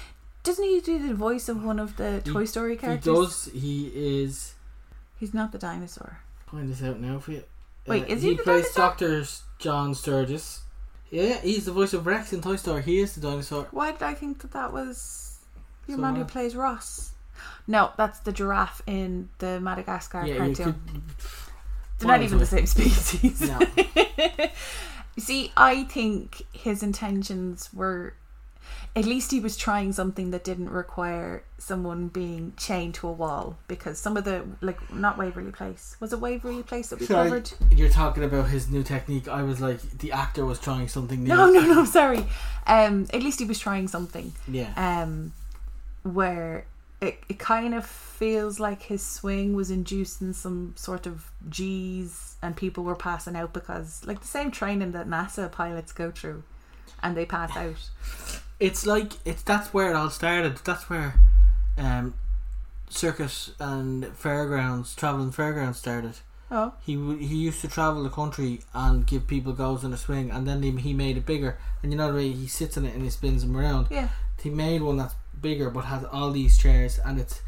doesn't 0.44 0.64
he 0.64 0.80
do 0.80 1.04
the 1.08 1.14
voice 1.14 1.48
of 1.48 1.64
one 1.64 1.78
of 1.80 1.96
the 1.96 2.22
He- 2.24 2.30
Toy 2.32 2.44
Story 2.44 2.76
characters? 2.76 3.04
He 3.04 3.10
does. 3.12 3.44
He 3.62 3.92
is. 3.94 4.54
He's 5.18 5.34
not 5.34 5.50
the 5.52 5.58
dinosaur. 5.58 6.18
Find 6.46 6.70
this 6.70 6.82
out 6.82 7.00
now 7.00 7.18
for 7.18 7.32
you. 7.32 7.42
Wait, 7.86 8.06
is 8.08 8.22
he 8.22 8.30
he 8.30 8.36
the 8.36 8.42
plays? 8.44 8.72
Doctor 8.74 9.24
John 9.58 9.94
Sturgis. 9.94 10.60
Yeah, 11.14 11.40
he's 11.42 11.64
the 11.64 11.70
voice 11.70 11.92
of 11.92 12.06
Rex 12.06 12.32
in 12.32 12.40
Toy 12.40 12.56
Story. 12.56 12.82
He 12.82 12.98
is 12.98 13.14
the 13.14 13.20
dinosaur. 13.20 13.68
Why 13.70 13.92
did 13.92 14.02
I 14.02 14.14
think 14.14 14.40
that 14.40 14.50
that 14.50 14.72
was 14.72 15.38
your 15.86 15.96
So 15.96 16.02
man 16.02 16.16
who 16.16 16.24
plays 16.24 16.56
Ross? 16.56 17.12
No, 17.68 17.92
that's 17.96 18.18
the 18.18 18.32
giraffe 18.32 18.82
in 18.84 19.28
the 19.38 19.60
Madagascar 19.60 20.26
yeah, 20.26 20.32
you 20.32 20.38
cartoon. 20.38 20.74
could. 20.86 21.02
They're 22.00 22.08
not 22.08 22.22
even 22.22 22.38
the 22.38 22.46
same 22.46 22.66
species. 22.66 23.40
No. 23.40 23.60
You 23.76 24.48
See, 25.22 25.52
I 25.56 25.84
think 25.84 26.42
his 26.52 26.82
intentions 26.82 27.72
were. 27.72 28.14
At 28.96 29.04
least 29.06 29.30
he 29.32 29.40
was 29.40 29.56
trying 29.56 29.92
something 29.92 30.30
that 30.30 30.44
didn't 30.44 30.70
require 30.70 31.42
someone 31.58 32.08
being 32.08 32.52
chained 32.56 32.94
to 32.94 33.08
a 33.08 33.12
wall 33.12 33.56
because 33.66 33.98
some 33.98 34.16
of 34.16 34.24
the 34.24 34.44
like 34.60 34.78
not 34.92 35.18
Waverly 35.18 35.50
Place 35.50 35.96
was 35.98 36.12
it 36.12 36.20
Waverly 36.20 36.62
Place 36.62 36.88
that 36.90 37.00
we 37.00 37.06
Sorry, 37.06 37.28
covered? 37.28 37.50
you're 37.70 37.88
talking 37.88 38.22
about 38.22 38.48
his 38.48 38.68
new 38.70 38.82
technique. 38.84 39.26
I 39.26 39.42
was 39.42 39.60
like, 39.60 39.80
the 39.98 40.12
actor 40.12 40.44
was 40.46 40.60
trying 40.60 40.86
something 40.88 41.22
new. 41.24 41.28
No, 41.28 41.50
no, 41.50 41.60
no. 41.60 41.84
Sorry. 41.84 42.24
Um, 42.66 43.06
at 43.12 43.22
least 43.22 43.40
he 43.40 43.46
was 43.46 43.58
trying 43.58 43.88
something. 43.88 44.32
Yeah. 44.46 44.72
um, 44.76 45.32
where 46.02 46.66
it, 47.00 47.18
it 47.28 47.38
kind 47.38 47.74
of 47.74 47.84
feels 47.86 48.60
like 48.60 48.82
his 48.82 49.02
swing 49.04 49.54
was 49.54 49.70
inducing 49.70 50.32
some 50.32 50.74
sort 50.76 51.06
of 51.06 51.30
G's 51.48 52.36
and 52.42 52.56
people 52.56 52.84
were 52.84 52.94
passing 52.94 53.36
out 53.36 53.52
because, 53.52 54.02
like, 54.06 54.20
the 54.20 54.26
same 54.26 54.50
training 54.50 54.92
that 54.92 55.08
NASA 55.08 55.50
pilots 55.50 55.92
go 55.92 56.10
through 56.10 56.42
and 57.02 57.16
they 57.16 57.26
pass 57.26 57.56
out. 57.56 57.88
It's 58.60 58.86
like 58.86 59.12
it's 59.24 59.42
that's 59.42 59.74
where 59.74 59.90
it 59.90 59.96
all 59.96 60.10
started. 60.10 60.56
That's 60.64 60.88
where 60.88 61.14
um, 61.76 62.14
circus 62.88 63.52
and 63.58 64.06
fairgrounds, 64.16 64.94
traveling 64.94 65.32
fairgrounds 65.32 65.78
started. 65.78 66.14
Oh, 66.50 66.72
He 66.84 66.92
he 67.18 67.36
used 67.36 67.60
to 67.62 67.68
travel 67.68 68.02
the 68.02 68.10
country 68.10 68.60
and 68.72 69.06
give 69.06 69.26
people 69.26 69.52
goes 69.54 69.82
in 69.82 69.92
a 69.92 69.96
swing, 69.96 70.30
and 70.30 70.46
then 70.46 70.62
he, 70.62 70.70
he 70.72 70.92
made 70.92 71.16
it 71.16 71.26
bigger. 71.26 71.58
And 71.82 71.90
you 71.92 71.98
know 71.98 72.08
the 72.12 72.18
way 72.18 72.30
he 72.30 72.46
sits 72.46 72.76
in 72.76 72.84
it 72.86 72.94
and 72.94 73.02
he 73.02 73.10
spins 73.10 73.42
them 73.42 73.56
around. 73.56 73.88
yeah. 73.90 74.08
He 74.42 74.50
made 74.50 74.82
one 74.82 74.98
that's 74.98 75.14
bigger 75.40 75.70
but 75.70 75.86
has 75.86 76.04
all 76.04 76.30
these 76.30 76.56
chairs, 76.58 76.98
and 77.04 77.18
it's 77.18 77.40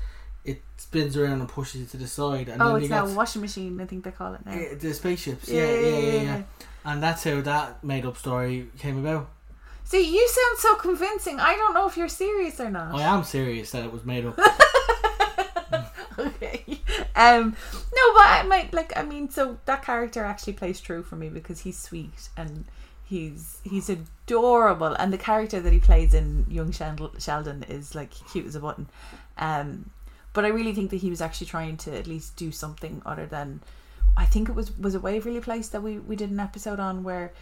it 0.44 0.62
spins 0.76 1.16
around 1.16 1.40
and 1.40 1.48
pushes 1.48 1.82
it 1.82 1.90
to 1.90 1.96
the 1.98 2.06
side. 2.08 2.48
And 2.48 2.60
Oh, 2.62 2.74
then 2.74 2.82
it's 2.82 2.90
now 2.90 3.06
a 3.06 3.14
washing 3.14 3.42
machine, 3.42 3.80
I 3.80 3.84
think 3.84 4.04
they 4.04 4.12
call 4.12 4.34
it 4.34 4.44
now. 4.46 4.58
the 4.80 4.94
spaceships. 4.94 5.48
Yeah 5.48 5.64
yeah, 5.70 5.98
yeah, 5.98 6.22
yeah, 6.22 6.42
And 6.84 7.02
that's 7.02 7.24
how 7.24 7.40
that 7.42 7.84
made 7.84 8.06
up 8.06 8.16
story 8.16 8.68
came 8.78 8.98
about. 9.04 9.28
See, 9.86 10.12
you 10.12 10.28
sound 10.28 10.58
so 10.58 10.74
convincing. 10.74 11.38
I 11.38 11.54
don't 11.54 11.72
know 11.72 11.86
if 11.86 11.96
you're 11.96 12.08
serious 12.08 12.58
or 12.58 12.70
not. 12.70 12.96
I 12.96 13.02
am 13.02 13.22
serious 13.22 13.70
that 13.70 13.84
it 13.84 13.92
was 13.92 14.04
made 14.04 14.26
up. 14.26 14.36
okay. 16.18 16.64
Um 17.14 17.56
no, 17.94 18.14
but 18.14 18.26
I 18.26 18.42
might 18.48 18.74
like 18.74 18.92
I 18.96 19.04
mean 19.04 19.30
so 19.30 19.58
that 19.64 19.84
character 19.84 20.24
actually 20.24 20.54
plays 20.54 20.80
true 20.80 21.04
for 21.04 21.14
me 21.14 21.28
because 21.28 21.60
he's 21.60 21.78
sweet 21.78 22.30
and 22.36 22.64
he's 23.04 23.60
he's 23.62 23.88
adorable 23.88 24.92
and 24.94 25.12
the 25.12 25.18
character 25.18 25.60
that 25.60 25.72
he 25.72 25.78
plays 25.78 26.14
in 26.14 26.46
Young 26.50 26.72
Sheldon, 26.72 27.62
is 27.68 27.94
like 27.94 28.10
cute 28.32 28.46
as 28.46 28.56
a 28.56 28.60
button. 28.60 28.88
Um 29.38 29.90
but 30.32 30.44
I 30.44 30.48
really 30.48 30.74
think 30.74 30.90
that 30.90 30.96
he 30.96 31.10
was 31.10 31.20
actually 31.20 31.46
trying 31.46 31.76
to 31.78 31.96
at 31.96 32.08
least 32.08 32.34
do 32.34 32.50
something 32.50 33.02
other 33.06 33.26
than 33.26 33.60
I 34.16 34.24
think 34.24 34.48
it 34.48 34.56
was 34.56 34.76
was 34.76 34.96
a 34.96 35.00
Waverly 35.00 35.40
Place 35.40 35.68
that 35.68 35.82
we 35.84 36.00
we 36.00 36.16
did 36.16 36.32
an 36.32 36.40
episode 36.40 36.80
on 36.80 37.04
where 37.04 37.32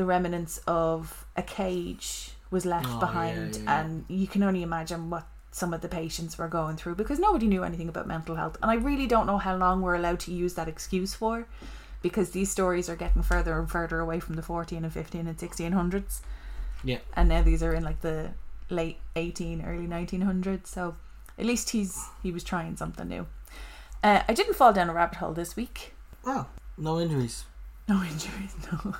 the 0.00 0.06
remnants 0.06 0.54
of 0.66 1.26
a 1.36 1.42
cage 1.42 2.32
was 2.50 2.64
left 2.74 2.88
Oh, 2.90 2.98
behind 3.06 3.56
yeah, 3.56 3.62
yeah. 3.62 3.80
and 3.80 4.04
you 4.08 4.26
can 4.26 4.42
only 4.42 4.62
imagine 4.62 5.10
what 5.10 5.26
some 5.52 5.74
of 5.74 5.80
the 5.82 5.88
patients 5.88 6.38
were 6.38 6.48
going 6.48 6.76
through 6.78 6.94
because 7.02 7.18
nobody 7.18 7.46
knew 7.52 7.62
anything 7.64 7.88
about 7.90 8.06
mental 8.06 8.34
health 8.36 8.56
and 8.62 8.70
I 8.70 8.76
really 8.88 9.06
don't 9.14 9.26
know 9.30 9.38
how 9.38 9.56
long 9.56 9.82
we're 9.82 9.96
allowed 10.00 10.20
to 10.20 10.32
use 10.32 10.54
that 10.54 10.68
excuse 10.68 11.12
for 11.14 11.46
because 12.02 12.30
these 12.30 12.50
stories 12.50 12.88
are 12.88 12.96
getting 12.96 13.22
further 13.22 13.58
and 13.60 13.68
further 13.76 13.98
away 14.00 14.20
from 14.20 14.36
the 14.36 14.42
14 14.42 14.84
and 14.84 14.92
15 14.92 15.26
and 15.26 15.36
1600s 15.36 16.20
Yeah. 16.82 16.98
and 17.14 17.28
now 17.28 17.42
these 17.42 17.62
are 17.62 17.74
in 17.74 17.84
like 17.84 18.00
the 18.00 18.30
late 18.70 18.98
18, 19.16 19.64
early 19.66 19.86
1900s. 19.86 20.66
So 20.68 20.94
at 21.38 21.44
least 21.44 21.70
he's 21.70 21.92
he 22.22 22.30
was 22.32 22.44
trying 22.44 22.76
something 22.76 23.08
new. 23.08 23.26
Uh, 24.02 24.22
I 24.30 24.32
didn't 24.38 24.54
fall 24.54 24.72
down 24.72 24.88
a 24.88 24.94
rabbit 24.94 25.18
hole 25.18 25.34
this 25.34 25.56
week. 25.56 25.92
Oh, 26.24 26.46
no 26.78 27.00
injuries. 27.00 27.44
No 27.90 28.00
injuries, 28.04 28.54
no. 28.70 28.94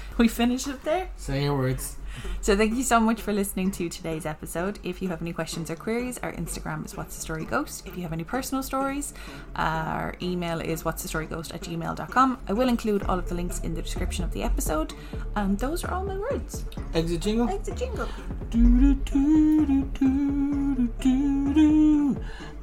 we 0.16 0.26
finished 0.26 0.66
it 0.66 0.82
there. 0.84 1.10
Say 1.16 1.42
your 1.42 1.54
words. 1.54 1.98
So 2.40 2.56
thank 2.56 2.74
you 2.74 2.82
so 2.82 2.98
much 2.98 3.20
for 3.20 3.30
listening 3.30 3.70
to 3.72 3.90
today's 3.90 4.24
episode. 4.24 4.78
If 4.82 5.02
you 5.02 5.08
have 5.08 5.20
any 5.20 5.34
questions 5.34 5.70
or 5.70 5.76
queries, 5.76 6.16
our 6.22 6.32
Instagram 6.32 6.86
is 6.86 6.96
what's 6.96 7.14
the 7.14 7.20
story 7.20 7.44
ghost. 7.44 7.86
If 7.86 7.94
you 7.94 8.02
have 8.04 8.12
any 8.14 8.24
personal 8.24 8.62
stories, 8.62 9.12
our 9.54 10.14
email 10.22 10.62
is 10.62 10.82
what's 10.82 11.02
the 11.02 11.08
story 11.08 11.26
ghost 11.26 11.52
at 11.52 11.60
gmail.com. 11.60 12.38
I 12.48 12.52
will 12.54 12.70
include 12.70 13.02
all 13.02 13.18
of 13.18 13.28
the 13.28 13.34
links 13.34 13.60
in 13.60 13.74
the 13.74 13.82
description 13.82 14.24
of 14.24 14.32
the 14.32 14.42
episode. 14.42 14.94
And 15.36 15.58
those 15.58 15.84
are 15.84 15.92
all 15.92 16.04
my 16.04 16.16
words. 16.16 16.64
Exit 16.94 17.20
jingle. 17.20 17.50
Exit 17.50 17.76
jingle. 17.76 18.08
Do 18.48 18.94
do 18.94 19.66
do 19.66 19.84
do 19.92 20.88
do 20.88 20.88
do 21.00 21.52
do 21.52 22.16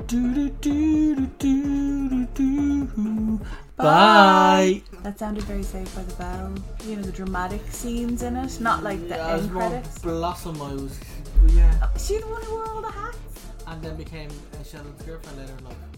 do 0.08 0.50
do 0.50 0.50
do 0.50 1.28
do 1.38 2.26
do 2.26 2.86
do. 2.88 3.38
Bye. 3.78 3.86
Bye. 3.86 4.82
That 5.10 5.18
sounded 5.18 5.44
very 5.46 5.64
Saved 5.64 5.96
by 5.96 6.04
the 6.04 6.14
Bell. 6.14 6.54
You 6.86 6.98
know 6.98 7.02
the 7.02 7.12
dramatic 7.12 7.62
scenes 7.72 8.22
in 8.22 8.36
it, 8.36 8.62
not 8.62 8.84
like 8.84 9.00
the 9.10 9.16
Yeah, 9.16 9.32
it 9.32 9.34
was 9.34 9.44
end 9.46 9.54
more 9.54 9.68
credits. 9.68 9.98
Blossom, 9.98 10.62
I 10.62 10.74
was. 10.74 11.00
Yeah. 11.48 11.88
She 11.98 12.20
the 12.20 12.28
one 12.28 12.44
who 12.44 12.52
wore 12.52 12.70
all 12.70 12.82
the 12.84 12.92
hats. 12.92 13.18
And 13.66 13.82
then 13.82 13.98
became 13.98 14.30
uh, 14.30 14.64
Sheldon's 14.64 15.02
girlfriend 15.02 15.40
later 15.40 15.54
in 15.58 15.66
life. 15.66 15.89